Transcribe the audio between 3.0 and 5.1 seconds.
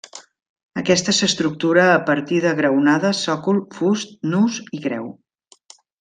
sòcol, fust, nus i creu.